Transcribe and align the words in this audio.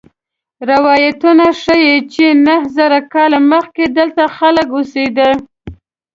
روایتونه 0.69 1.45
ښيي 1.61 1.95
چې 2.13 2.25
نهه 2.45 2.67
زره 2.77 2.99
کاله 3.13 3.39
مخکې 3.51 3.83
دلته 3.97 4.23
خلک 4.37 4.67
اوسېدل. 4.75 5.33